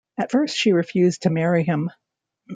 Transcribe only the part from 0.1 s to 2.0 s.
At first she refused to marry him.